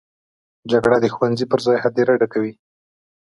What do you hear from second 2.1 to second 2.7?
ډکوي